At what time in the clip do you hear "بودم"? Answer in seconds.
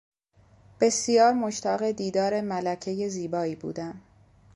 3.55-4.01